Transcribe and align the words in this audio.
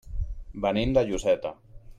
Venim 0.63 0.97
de 0.97 1.05
Lloseta. 1.11 1.57